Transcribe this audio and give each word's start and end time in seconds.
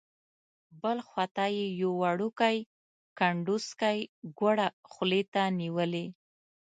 بل 0.81 0.97
خوا 1.07 1.25
ته 1.35 1.45
یې 1.55 1.65
یو 1.81 1.91
وړوکی 2.03 2.57
کنډوسکی 3.17 3.97
ګوړه 4.39 4.67
خولې 4.91 5.21
ته 5.33 5.43
نیولې. 5.59 6.05